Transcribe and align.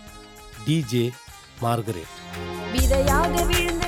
DJ 0.66 1.12
Margaret. 1.62 2.16
விதையாக 2.72 3.46
விழுந்து 3.46 3.79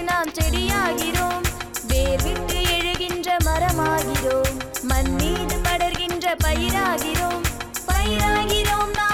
மரமாகிறோம் 3.74 4.56
மண் 4.84 5.12
மீது 5.14 5.58
படர்கின்ற 5.66 6.32
பயிராகிறோம் 6.42 7.44
பயிராகிறோம் 7.88 8.92
நாம் 8.98 9.11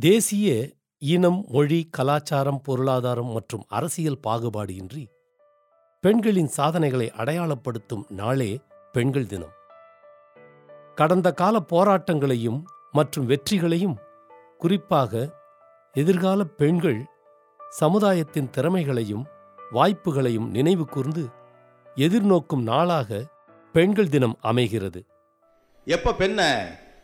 தேசிய 0.00 0.68
இனம் 0.98 1.44
மொழி 1.48 1.88
கலாச்சாரம் 1.90 2.60
பொருளாதாரம் 2.60 3.26
மற்றும் 3.26 3.64
அரசியல் 3.68 4.18
பாகுபாடு 4.20 4.74
இன்றி 4.74 5.08
பெண்களின் 6.00 6.46
சாதனைகளை 6.46 7.12
அடையாளப்படுத்தும் 7.16 8.04
நாளே 8.08 8.60
பெண்கள் 8.92 9.26
தினம். 9.26 9.54
கடந்த 10.94 11.32
கால 11.32 11.58
போராட்டங்களையும் 11.72 12.62
மற்றும் 12.92 13.26
வெற்றிகளையும் 13.26 13.96
குறிப்பாக 14.58 15.32
எதிர்கால 15.92 16.44
பெண்கள் 16.44 17.00
சமுதாயத்தின் 17.70 18.50
திறமைகளையும் 18.56 19.24
வாய்ப்புகளையும் 19.72 20.48
நினைவு 20.48 20.84
கூர்ந்து 20.84 21.26
எதிர்நோக்கும் 21.96 22.62
நாளாக 22.62 23.26
பெண்கள் 23.72 24.08
தினம் 24.08 24.38
அமைகிறது. 24.40 25.06
எப்ப 25.84 26.14
பெண்ணை 26.14 26.50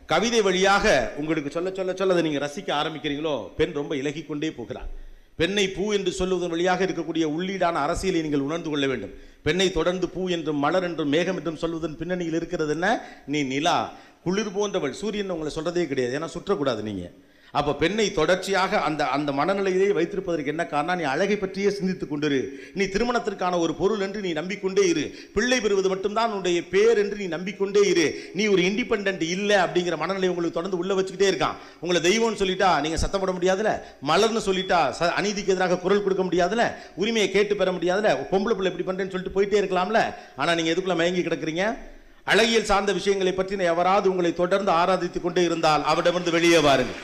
கவிதை 0.06 0.40
வழியாக 0.42 1.12
உங்களுக்கு 1.16 1.50
சொல்ல 1.50 1.70
சொல்ல 1.70 1.94
சொல்ல 1.94 2.14
அதை 2.14 2.24
நீங்கள் 2.26 2.44
ரசிக்க 2.46 2.68
ஆரம்பிக்கிறீங்களோ? 2.80 3.48
பெண் 3.56 3.72
ரொம்ப 3.72 3.96
இலகிக் 3.96 4.28
கொண்டே 4.28 4.50
போகிறார் 4.50 4.90
பெண்ணை 5.36 5.68
பூ 5.68 5.92
என்று 5.92 6.10
சொல்லுவதன் 6.18 6.48
வழியாக 6.48 6.84
இருக்கக்கூடிய 6.84 7.24
உள்ளீடான 7.36 7.72
அரசியலை 7.72 8.20
நீங்கள் 8.20 8.40
உணர்ந்து 8.40 8.70
கொள்ள 8.70 8.86
வேண்டும். 8.86 9.10
பெண்ணை 9.42 9.72
தொடர்ந்து 9.72 10.08
பூ 10.08 10.28
என்றும் 10.28 10.56
மலர் 10.56 10.82
என்றும் 10.82 11.08
மேகம் 11.08 11.36
என்றும் 11.36 11.56
சொல்வதன் 11.56 11.96
பின்னணியில் 11.96 12.34
இருக்கிறது 12.34 12.72
என்ன? 12.72 12.86
நீ 13.26 13.42
நிலா. 13.42 13.92
குளிர் 14.24 14.52
போன்றவள். 14.52 14.92
சூரியன் 14.92 15.30
உங்களை 15.30 15.52
சொல்கிறதே 15.56 15.86
கிடையாது. 15.86 16.14
ஏன்னா 16.18 16.28
சுற்றக்கூடாது 16.36 16.82
நீங்கள் 16.82 17.12
அப்போ 17.52 17.74
பெண்ணை 17.74 18.12
தொடர்ச்சியாக 18.12 18.80
அந்த 18.80 19.06
அந்த 19.06 19.32
மனநிலையிலே 19.32 19.92
வைத்திருப்பதற்கு 19.92 20.46
என்ன 20.46 20.66
காரணம்? 20.66 20.96
நீ 20.96 21.02
அழகை 21.02 21.36
பற்றியே 21.36 21.70
சிந்தித்துக் 21.70 22.12
கொண்டிரு. 22.12 22.48
நீ 22.74 22.84
திருமணத்திற்கான 22.84 23.58
ஒரு 23.58 23.74
பொருள் 23.74 24.00
என்று 24.00 24.20
நீ 24.20 24.32
நம்பிக்கொண்டே 24.32 24.88
இரு. 24.88 25.14
பிள்ளை 25.34 25.60
பெறுவது 25.60 25.88
மட்டும்தான் 25.88 26.28
உன்னுடைய 26.28 26.68
பேர் 26.68 26.98
என்று 26.98 27.16
நீ 27.16 27.26
நம்பிக்கொண்டே 27.26 27.80
இரு. 27.80 28.30
நீ 28.34 28.46
ஒரு 28.46 28.62
இண்டிபெண்ட் 28.62 29.22
இல்லை 29.22 29.56
அப்படிங்கிற 29.56 29.96
மனநிலை 29.96 30.28
உங்களுக்கு 30.28 30.62
தொடர்ந்து 30.62 30.78
உள்ள 30.78 30.94
வச்சுக்கிட்டே 30.94 31.34
இருக்கான். 31.34 31.54
உங்களை 31.80 32.18
தெய்வம்னு 32.18 32.36
சொல்லிட்டா 32.36 32.80
நீங்க 32.80 32.96
சத்தம் 32.96 33.20
போட 33.20 33.32
முடியாதுல? 33.32 33.80
மலர்னு 34.08 34.48
சொல்லிட்டா 34.48 34.94
ச- 35.00 35.12
அநீதிக்கு 35.20 35.48
எதிராக 35.48 35.76
குரல் 35.76 36.02
கொடுக்க 36.02 36.24
முடியாதுல? 36.24 36.72
உரிமையை 36.94 37.30
கேட்டு 37.30 37.56
பெற 37.56 37.72
முடியாதுல? 37.72 38.16
பொம்பளை 38.30 38.54
பிள்ளை 38.54 38.72
இப்படி 38.76 39.02
பண்றேன்னு 39.02 39.10
சொல்லிட்டு 39.10 39.42
போயிட்டே 39.42 39.64
இருக்கலாம்ல? 39.64 40.14
ஆனா 40.36 40.54
நீங்க 40.54 40.70
எதுக்குள்ள 40.70 40.96
மயங்கி 40.96 41.20
கிடக்குறீங்க? 41.20 41.78
அழகியல் 42.24 42.64
சார்ந்த 42.64 42.92
விஷயங்களை 42.92 43.32
பற்றி 43.32 43.56
எவராது 43.56 44.10
உங்களை 44.10 44.34
தொடர்ந்து 44.34 44.72
ஆராதித்துக் 44.72 45.20
கொண்டே 45.20 45.42
இருந்தால் 45.42 45.84
அவரிடமிருந்து 45.84 46.30
வெளியே 46.30 46.58
வாருங்கள். 46.58 46.94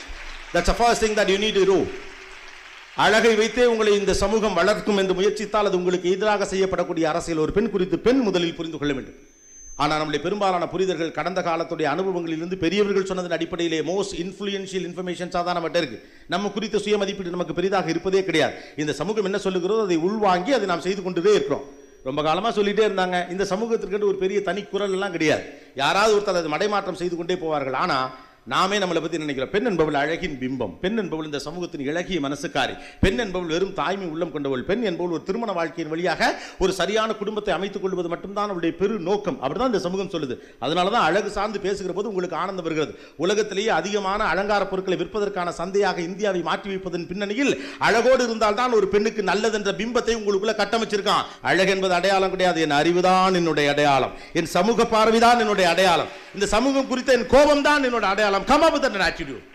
That's 0.55 0.73
a 0.73 0.77
first 0.79 1.03
thing 1.05 1.19
that 1.19 1.31
you 1.33 1.37
need 1.45 1.61
to 1.73 1.79
அழகை 3.05 3.35
வைத்தே 3.41 3.65
உங்களை 3.73 3.93
இந்த 3.99 4.13
சமூகம் 4.23 4.57
வளர்க்கும் 4.59 4.99
என்று 5.03 5.15
முயற்சித்தால் 5.19 5.69
அது 5.69 5.79
உங்களுக்கு 5.79 6.09
எதிராக 6.15 6.47
செய்யப்படக்கூடிய 6.51 7.05
அரசியல். 7.13 7.41
ஒரு 7.45 7.53
பெண் 7.57 7.71
குறித்து 7.75 7.97
பெண் 8.07 8.21
முதலில் 8.27 8.59
புரிந்து 8.59 8.79
கொள்ள 8.81 8.93
வேண்டும். 8.97 9.21
ஆனால் 9.83 9.99
நம்முடைய 10.01 10.21
பெரும்பாலான 10.25 10.65
புரிதர்கள் 10.73 11.15
கடந்த 11.19 11.41
காலத்துடைய 11.47 11.87
அனுபவங்களிலிருந்து 11.93 12.57
பெரியவர்கள் 12.65 13.07
சொன்னதன் 13.11 13.37
அடிப்படையிலே 13.37 13.79
மோஸ்ட் 13.91 14.15
இன்ஃப்ளூயன்ஷியல் 14.25 14.85
இன்ஃபர்மேஷன்ஸாக 14.89 15.43
தான் 15.47 15.57
நம்மகிட்ட 15.59 15.81
இருக்கு. 15.83 15.99
நம்ம 16.33 16.51
குறித்த 16.57 16.83
சுயமதிப்பீடு 16.87 17.37
நமக்கு 17.37 17.57
பெரிதாக 17.59 17.89
இருப்பதே 17.95 18.21
கிடையாது. 18.29 18.55
இந்த 18.83 18.95
சமூகம் 19.01 19.29
என்ன 19.31 19.41
சொல்லுகிறதோ 19.47 19.85
அதை 19.87 19.99
உள்வாங்கி 20.09 20.53
அதை 20.59 20.69
நாம் 20.73 20.85
செய்து 20.89 21.03
கொண்டுதே 21.07 21.33
இருக்கிறோம். 21.39 21.65
ரொம்ப 22.09 22.21
காலமாக 22.29 22.53
சொல்லிட்டே 22.59 22.85
இருந்தாங்க. 22.89 23.17
இந்த 23.33 23.45
சமூகத்திற்கு 23.53 24.11
ஒரு 24.13 24.21
பெரிய 24.25 24.39
தனி 24.51 24.63
குரல் 24.75 24.95
எல்லாம் 24.99 25.15
கிடையாது. 25.17 25.45
யாராவது 25.83 26.15
ஒருத்தர் 26.17 26.41
அதை 26.43 26.53
மடைமாற்றம் 26.57 27.01
செய்து 27.03 27.17
கொண்டே 27.21 27.39
போவார்கள். 27.45 27.79
ஆனால் 27.85 28.07
நாமே 28.45 28.79
நம்மளை 28.79 29.01
பற்றி 29.01 29.19
நினைக்கிறோம்? 29.19 29.51
பெண் 29.51 29.67
என்பவள் 29.67 29.95
அழகின் 29.95 30.37
பிம்பம். 30.41 30.73
பெண் 30.81 30.97
என்பவள் 30.99 31.25
இந்த 31.25 31.39
சமூகத்தின் 31.39 31.85
இழகிய 31.89 32.21
மனசுக்காரி. 32.21 32.75
பெண் 33.01 33.19
என்பவள் 33.19 33.47
வெறும் 33.47 33.75
தாய்மை 33.75 34.07
உள்ளம் 34.07 34.33
கொண்டவள். 34.33 34.63
பெண் 34.63 34.83
என்பவள் 34.83 35.13
ஒரு 35.13 35.23
திருமண 35.23 35.53
வாழ்க்கையின் 35.53 35.93
வழியாக 35.93 36.35
ஒரு 36.59 36.73
சரியான 36.73 37.13
குடும்பத்தை 37.13 37.55
அமைத்துக் 37.55 37.83
கொள்வது 37.83 38.09
மட்டும்தான் 38.09 38.45
அவளுடைய 38.45 38.77
பெரு 38.77 38.99
நோக்கம். 38.99 39.39
அப்படிதான் 39.43 39.71
இந்த 39.73 39.79
சமூகம் 39.79 40.11
சொல்லுது. 40.15 40.37
அதனால 40.59 40.91
தான் 40.91 41.03
அழகு 41.03 41.31
சார்ந்து 41.31 41.61
பேசுகிற 41.61 41.93
போது 41.93 42.09
உங்களுக்கு 42.09 42.37
ஆனந்தம் 42.37 42.65
வருகிறது. 42.65 42.99
உலகத்திலேயே 43.17 43.69
அதிகமான 43.69 44.25
அலங்கார 44.25 44.67
பொருட்களை 44.67 44.99
விற்பதற்கான 44.99 45.53
சந்தையாக 45.61 46.01
இந்தியாவை 46.01 46.41
மாற்றி 46.41 46.69
வைப்பதன் 46.69 47.07
பின்னணியில் 47.07 47.53
அழகோடு 47.79 48.25
இருந்தால்தான் 48.25 48.73
ஒரு 48.73 48.89
பெண்ணுக்கு 48.89 49.23
நல்லது 49.23 49.57
என்ற 49.61 49.73
பிம்பத்தை 49.73 50.17
உங்களுக்குள்ள 50.21 50.57
கட்டமைச்சிருக்கான். 50.63 51.25
அழகு 51.43 51.71
என்பது 51.71 51.95
அடையாளம் 51.95 52.31
கிடையாது. 52.31 52.61
என் 52.61 52.77
அறிவுதான் 52.81 53.35
என்னுடைய 53.35 53.71
அடையாளம். 53.71 54.13
என் 54.33 54.53
சமூக 54.57 54.83
பார்வைதான் 54.97 55.39
என்னுடைய 55.39 55.71
அடையாளம். 55.71 56.11
இந்த 56.35 56.47
சமூகம் 56.47 56.89
குறித்த 56.89 57.13
என் 57.13 57.27
கோபம் 57.27 57.63
தான் 57.63 57.83
என்னோட 57.85 58.01
அடையாளம். 58.01 58.31
கம் 58.41 58.63
அப் 58.63 58.77
ஆட்டிடியூட் 59.11 59.47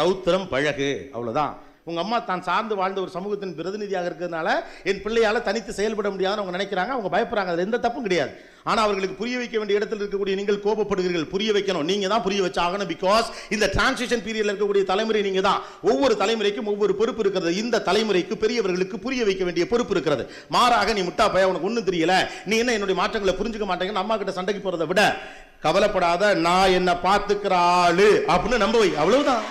ரௌத்திரம் 0.00 0.48
பழகு. 0.54 1.10
அவ்வளோதான் 1.14 1.52
உங்க 1.84 2.00
அம்மா 2.00 2.18
தான் 2.18 2.42
சார்ந்து 2.42 2.74
வாழ்ந்த 2.80 3.00
ஒரு 3.00 3.10
சமூகத்தின் 3.14 3.54
பிரதிநிதியாக 3.58 4.08
இருக்கிறதுனால 4.08 4.48
என் 4.90 5.00
பிள்ளையால் 5.04 5.42
தனித்து 5.42 5.72
செயல்பட 5.78 6.10
முடியாதுன்னு 6.10 6.42
அவங்க 6.42 6.56
நினைக்கிறாங்க. 6.58 6.92
அவங்க 6.94 7.10
பயப்படுறாங்க. 7.14 7.50
அதில் 7.52 7.66
எந்த 7.66 7.78
தப்பும் 7.78 8.02
கிடையாது. 8.02 8.32
ஆனால் 8.64 8.84
அவர்களுக்கு 8.84 9.16
புரிய 9.20 9.38
வைக்க 9.38 9.56
வேண்டிய 9.58 9.78
இடத்தில் 9.78 10.02
இருக்கக்கூடிய 10.02 10.34
நீங்கள் 10.40 10.60
கோபப்படுகிறீர்கள். 10.66 11.26
புரிய 11.34 11.52
வைக்கணும். 11.52 11.82
நீங்கள் 11.82 12.12
தான் 12.12 12.22
புரிய 12.22 12.42
வச்சாகணும். 12.46 12.90
பிகாஸ் 12.94 13.26
இந்த 13.50 13.66
டிரான்சிஷன் 13.74 14.24
பீரியடில் 14.26 14.52
இருக்கக்கூடிய 14.52 14.84
தலைமுறை 14.92 15.22
நீங்கள் 15.22 15.46
தான். 15.48 15.60
ஒவ்வொரு 15.82 16.16
தலைமுறைக்கும் 16.22 16.70
ஒவ்வொரு 16.74 16.94
பொறுப்பு 16.94 17.22
இருக்கிறது. 17.24 17.56
இந்த 17.56 17.82
தலைமுறைக்கு 17.88 18.36
பெரியவர்களுக்கு 18.44 18.98
புரிய 18.98 19.24
வைக்க 19.24 19.44
வேண்டிய 19.44 19.66
பொறுப்பு 19.68 19.94
இருக்கிறது. 19.96 20.26
மாறாக 20.48 20.92
நீ 20.92 21.00
முட்டா 21.00 21.32
பய 21.32 21.48
உனக்கு 21.52 21.68
ஒன்றும் 21.70 21.88
தெரியல. 21.90 22.28
நீ 22.44 22.56
என்ன 22.58 22.72
என்னுடைய 22.72 23.00
மாற்றங்களை 23.00 23.34
புரிஞ்சுக்க 23.40 23.68
மாட்டேங்கன்னு 23.72 24.04
அம்மா 24.04 24.16
கிட்ட 24.16 24.32
சண்டைக்கு 24.32 24.70
போகிறத 24.70 24.86
விட 24.92 25.02
கவலைப்படாத 25.62 26.34
நான் 26.34 26.68
என்ன 26.68 26.92
பார்த்துக்கிற 26.92 27.52
ஆளு. 27.52 28.24
அப்படின்னு 28.28 28.56
நம்ப 28.56 28.78
வை. 28.78 28.96
அவ்வளவுதான். 28.96 29.42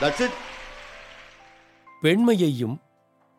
தட்ஸ் 0.00 0.22
இட் 0.22 0.36
பெண்மையையும் 2.02 2.80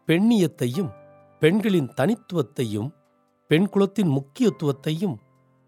பெண்ணியத்தையும் 0.07 0.91
பெண்களின் 1.39 1.91
தனித்துவத்தையும் 2.01 2.89
பெண் 3.47 3.69
குலத்தின் 3.69 4.09
முக்கியத்துவத்தையும் 4.09 5.15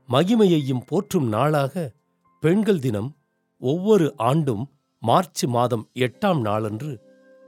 மகிமையையும் 0.09 0.81
போற்றும் 0.85 1.27
நாளாக 1.27 1.91
பெண்கள் 2.39 2.79
தினம் 2.79 3.15
ஒவ்வொரு 3.59 4.13
ஆண்டும் 4.17 4.69
மார்ச் 4.99 5.45
மாதம் 5.45 5.89
எட்டாம் 5.93 6.41
நாளன்று 6.41 6.99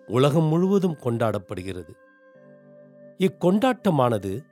உலகம் 0.08 0.44
முழுவதும் 0.44 0.98
கொண்டாடப்படுகிறது. 1.04 1.94
இக்கொண்டாட்டமானது 3.18 4.46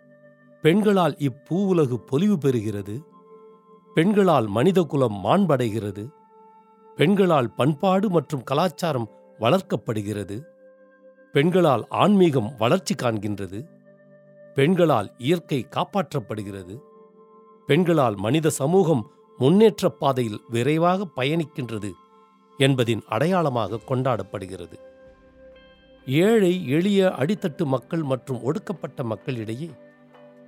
பெண்களால் 0.61 1.15
இப்பூவுலகு 1.19 1.95
பொலிவு 1.95 2.37
பெறுகிறது. 2.37 3.09
பெண்களால் 3.93 4.47
மனிதகுலம் 4.47 5.23
மாண்படைகிறது. 5.23 6.09
பெண்களால் 6.95 7.51
பண்பாடு 7.51 8.09
மற்றும் 8.09 8.43
கலாச்சாரம் 8.43 9.09
வளர்க்கப்படுகிறது. 9.39 10.41
பெண்களால் 11.33 11.85
ஆன்மீகம் 11.89 12.53
வளர்ச்சி 12.57 12.95
காண்கின்றது. 12.95 13.67
பெண்களால் 14.55 15.11
இயற்கை 15.17 15.67
காப்பாற்றப்படுகிறது. 15.69 16.79
பெண்களால் 17.67 18.15
மனித 18.15 18.49
சமூகம் 18.49 19.11
முன்னேற்றப் 19.37 19.99
பாதையில் 19.99 20.41
விரைவாக 20.49 21.07
பயணிக்கின்றது 21.15 21.91
என்பதின் 22.57 23.01
அடையாளமாக 23.07 23.79
கொண்டாடப்படுகிறது. 23.87 24.79
ஏழை 26.05 26.69
எளிய 26.69 27.07
அடித்தட்டு 27.07 27.65
மக்கள் 27.65 28.03
மற்றும் 28.03 28.43
ஒடுக்கப்பட்ட 28.43 29.03
மக்களிடையே 29.03 29.71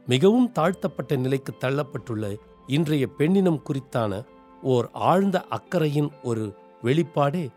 மிகவும் 0.08 0.52
தாழ்த்தப்பட்ட 0.52 1.16
நிலைக்கு 1.16 1.54
தள்ளப்பட்டுள்ள 1.60 2.38
இன்றைய 2.68 3.08
பெண்ணினம் 3.18 3.62
குறித்தான 3.70 4.26
ஓர் 4.62 4.90
ஆழ்ந்த 4.92 5.46
அக்கறையின் 5.50 6.10
ஒரு 6.24 6.56
வெளிப்பாடே 6.84 7.50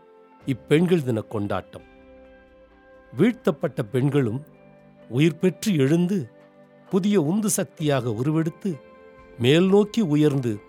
இப்பெண்கள் 0.45 1.03
தின 1.03 1.21
கொண்டாட்டம். 1.21 1.85
வீழ்த்தப்பட்ட 3.13 3.83
பெண்களும் 3.83 4.45
உயிர் 5.09 5.39
பெற்று 5.39 5.75
எழுந்து 5.75 6.29
புதிய 6.89 7.21
உந்து 7.21 7.49
சக்தியாக 7.49 8.09
உருவெடுத்து 8.09 8.79
மேல் 9.37 9.67
நோக்கி 9.69 10.01
உயர்ந்து 10.01 10.59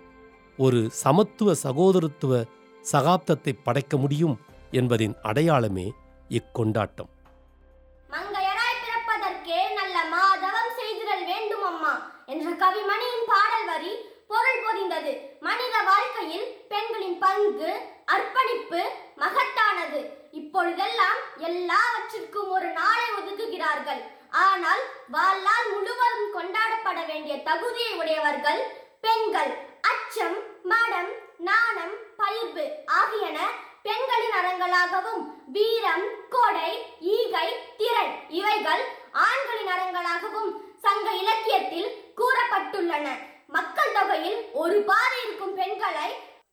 ஒரு 0.56 0.90
சமத்துவ 0.90 1.54
சகோதரத்துவ 1.62 2.44
சகாப்தத்தை 2.92 3.58
படைக்க 3.62 3.96
முடியும் 3.96 4.40
என்பதின் 4.70 5.14
அடையாளமே 5.22 5.92
இக்கொண்டாட்டம். 6.28 7.10
மங்கையராய் 8.10 8.80
பிறப்பதற்கே 8.84 9.60
நல்ல 9.74 9.96
மாதவம் 10.16 10.72
செய்திடல் 10.78 11.24
வேண்டும் 11.24 11.62
அம்மா 11.62 12.12
என்ற 12.26 12.50
கவிமணியின் 12.50 13.07
பொருள் 14.98 15.18
மனித 15.46 15.74
வாழ்க்கையில் 15.88 16.46
பெண்களின் 16.70 17.18
பங்கு 17.24 17.68
அர்ப்பணிப்பு 18.14 18.80
மகத்தானது. 19.22 20.00
இப்பொழுதெல்லாம் 20.38 21.18
எல்லாவற்றிற்கும் 21.48 22.50
ஒரு 22.56 22.68
நாளை 22.78 23.04
ஒதுக்குகிறார்கள். 23.18 24.00
ஆனால் 24.46 24.82
வாழ்நாள் 25.16 25.68
முழுவதும் 25.74 26.32
கொண்டாடப்பட 26.36 26.98
வேண்டிய 27.10 27.36
தகுதியை 27.48 27.92
உடையவர்கள் 28.00 28.60
பெண்கள். 29.06 29.52
அச்சம் 29.92 30.36
மடம் 30.72 31.12
நாணம் 31.48 31.94
பயிர்வு 32.20 32.66
ஆகியன 33.00 33.38
பெண்களின் 33.86 34.36
அறங்களாகவும் 34.40 35.24
வீரம் 35.56 36.06
கொடை 36.36 36.70
ஈகை 37.16 37.48
திறன் 37.80 38.14
இவைகள் 38.40 38.84
ஆண்களின் 39.28 39.72
அறங்களாகவும் 39.76 40.52
சங்க 40.86 41.08
இலக்கியத்தில் 41.22 41.90
கூறப்பட்டுள்ளன. 42.20 43.08
மக்கள் 43.56 43.94
தொகையில் 43.96 44.38
ஒரு 44.62 44.78
பாதி 44.88 45.18
இருக்கும் 45.24 45.54
பெண்களை 45.60 46.08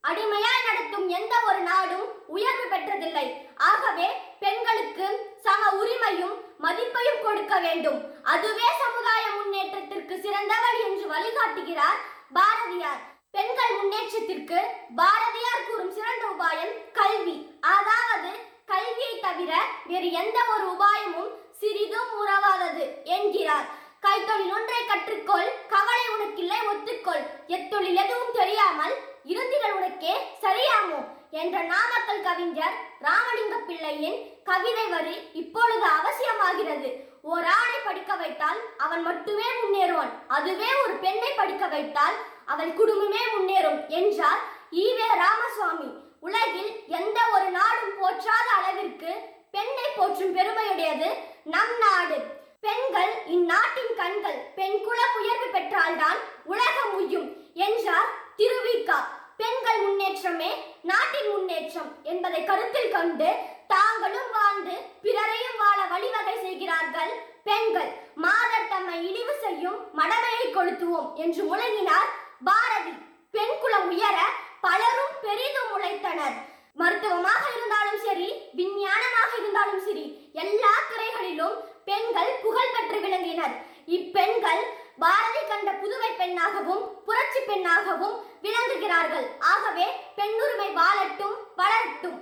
அடிமையாய் 0.08 0.66
நடத்தும் 0.66 1.06
எந்த 1.18 1.34
ஒரு 1.48 1.60
நாடும் 1.68 2.06
உயர்வு 2.34 2.66
பெற்றதில்லை. 2.72 3.26
ஆகவே 3.70 4.08
பெண்களுக்கு 4.44 5.06
சம 5.46 5.70
உரிமையும் 5.80 6.34
மதிப்பையும் 6.64 7.22
கொடுக்க 7.24 7.54
வேண்டும். 7.66 7.98
அதுவே 8.32 8.68
சமுதாய 8.82 9.24
முன்னேற்றத்திற்கு 9.38 10.14
சிறந்த 10.24 10.54
வழி 10.64 10.80
என்று 10.88 11.04
வழிகாட்டுகிறார் 11.14 12.00
பாரதியார். 12.38 13.00
பெண்கள் 13.36 13.74
முன்னேற்றத்திற்கு 13.78 14.58
பாரதியார் 15.00 15.66
கூறும் 15.68 15.94
சிறந்த 15.96 16.26
உபாயம் 16.34 16.74
கல்வி. 16.98 17.36
அதாவது 17.74 18.32
கல்வியை 18.72 19.14
தவிர 19.26 19.52
வேறு 19.90 20.08
எந்த 20.22 20.38
ஒரு 20.54 20.64
உபாயமும் 20.74 21.32
சிறிதும் 21.60 22.12
உறவாதது 22.22 22.86
என்கிறார். 23.16 23.66
கைத்தொழில் 24.06 24.52
ஒன்றை 24.56 24.80
கற்றுக்கொள் 24.88 25.48
கவலை 25.72 26.04
உனக்கில்லை 26.14 26.58
ஒத்துக்கொள். 26.72 27.22
எத்தொழில் 27.56 27.98
எதுவும் 28.02 28.34
தெரியாமல் 28.38 28.94
இருந்திகள் 29.32 29.72
உனக்கே 29.72 30.14
சரியாமோ? 30.42 30.98
என்ற 31.40 31.56
நாமக்கல் 31.72 32.22
கவிஞர் 32.26 32.76
ராமலிங்க 33.06 33.56
பிள்ளையின் 33.68 34.18
கவிதை 34.44 34.86
வரி 34.86 35.16
இப்பொழுது 35.32 35.86
அவசியமாகிறது. 35.98 36.90
ஒரு 37.22 37.46
ஆணை 37.60 37.78
படிக்க 37.84 38.14
வைத்தால் 38.14 38.60
அவன் 38.76 39.02
மட்டுமே 39.02 39.48
முன்னேறுவான். 39.62 40.12
அதுவே 40.28 40.70
ஒரு 40.84 40.94
பெண்ணை 41.04 41.32
படிக்க 41.32 41.66
வைத்தால் 41.66 42.16
அவள் 42.44 42.72
குடும்பமே 42.72 43.22
முன்னேறும் 43.34 43.80
என்றார் 43.98 44.42
ஈவே 44.84 45.08
ராமசுவாமி. 45.24 45.90
உலகில் 46.20 46.70
எந்த 47.00 47.18
ஒரு 47.32 47.50
நாடும் 47.58 47.96
போற்றாத 48.00 48.48
அளவிற்கு 48.58 49.12
பெண்ணை 49.50 49.88
போற்றும் 49.96 50.34
பெருமையுடையது 50.36 51.10
நம் 51.44 51.76
நாடு. 51.84 52.18
பெண்கள் 52.64 53.12
இந்நாட்டின் 53.34 53.92
கண்கள் 54.00 54.38
பெண் 54.58 54.78
குல 54.86 55.00
உயர்வு 55.18 55.48
பெற்றால்தான் 55.56 56.18
உலகம் 56.52 56.94
உய்யும் 56.98 57.28
என்றார் 57.66 58.10
திருவிக்கா. 58.38 58.98
பெண்கள் 59.40 59.80
முன்னேற்றமே 59.84 60.50
நாட்டின் 60.90 61.30
முன்னேற்றம் 61.32 61.90
என்பதை 62.12 62.40
கருத்தில் 62.44 62.92
கொண்டு 62.94 63.28
தாங்களும் 63.72 64.30
வாழ்ந்து 64.36 64.74
பிறரையும் 65.04 65.58
வாழ 65.62 65.78
வழிவகை 65.92 66.36
செய்கிறார்கள் 66.44 67.12
பெண்கள். 67.48 67.90
மாதர் 68.24 68.70
தம்மை 68.72 68.98
இழிவு 69.08 69.34
செய்யும் 69.44 69.78
மடமையை 69.98 70.46
கொளுத்துவோம் 70.56 71.10
என்று 71.24 71.42
முழங்கினார் 71.50 72.10
பாரதி. 72.48 72.94
பெண் 73.34 73.58
குலம் 73.62 73.88
உயர 73.94 74.18
பலரும் 74.66 75.14
பெரிதும் 75.24 75.72
உழைத்தனர். 75.76 76.36
மருத்துவமாக 76.80 77.42
இருந்தாலும் 77.56 78.00
சரி 78.06 78.28
விஞ்ஞானமாக 78.58 79.30
இருந்தாலும் 79.40 79.84
சரி 79.86 80.06
எல்லா 80.42 80.72
துறைகளிலும் 80.90 81.56
பெண்கள் 81.88 82.30
புகழ் 82.42 82.72
பெற்று 82.74 82.98
விளங்கினர். 83.02 83.54
இப்பெண்கள் 83.96 84.62
பாரதி 85.02 85.42
கண்ட 85.48 85.70
புதுமை 85.82 86.08
பெண்ணாகவும் 86.20 86.84
புரட்சி 87.06 87.40
பெண்ணாகவும் 87.48 88.16
விளங்குகிறார்கள். 88.44 89.26
ஆகவே 89.52 89.86
பெண்ணுரிமை 90.18 90.68
வாழட்டும் 90.78 91.36
வளரட்டும். 91.60 92.18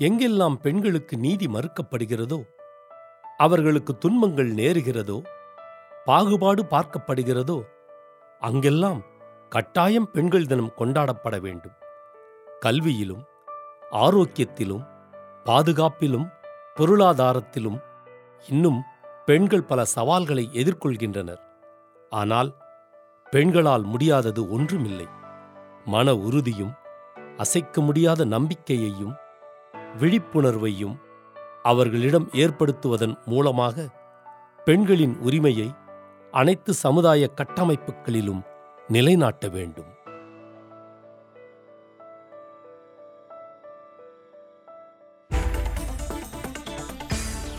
எங்கெல்லாம் 0.00 0.56
பெண்களுக்கு 0.64 1.14
நீதி 1.24 1.46
மறுக்கப்படுகிறதோ 1.46 2.38
அவர்களுக்கு 3.44 3.92
துன்பங்கள் 3.98 4.50
நேருகிறதோ 4.60 5.18
பாகுபாடு 6.04 6.62
பார்க்கப்படுகிறதோ 6.74 7.58
அங்கெல்லாம் 8.42 9.00
கட்டாயம் 9.48 10.08
பெண்கள் 10.10 10.46
தினம் 10.46 10.76
கொண்டாடப்பட 10.76 11.36
வேண்டும். 11.40 11.76
கல்வியிலும் 12.64 13.24
ஆரோக்கியத்திலும் 14.04 14.84
பாதுகாப்பிலும் 15.44 16.26
பொருளாதாரத்திலும் 16.76 17.78
இன்னும் 18.44 18.82
பெண்கள் 19.26 19.62
பல 19.62 19.84
சவால்களை 19.84 20.50
எதிர்கொள்கின்றனர். 20.52 21.42
ஆனால் 22.10 22.56
பெண்களால் 23.30 23.82
முடியாதது 23.82 24.50
ஒன்றுமில்லை. 24.50 25.06
மன 25.84 26.14
உறுதியும் 26.14 26.72
அசைக்க 27.36 27.80
முடியாத 27.80 28.24
நம்பிக்கையையும் 28.24 29.14
விழிப்புணர்வையும் 29.98 30.96
அவர்களிடம் 31.62 32.28
ஏற்படுத்துவதன் 32.32 33.14
மூலமாக 33.24 33.88
பெண்களின் 34.64 35.18
உரிமையை 35.18 35.74
அனைத்து 36.30 36.74
சமுதாய 36.74 37.30
கட்டமைப்புகளிலும் 37.36 38.42
நிலைநாட்ட 38.88 39.48
வேண்டும். 39.48 39.95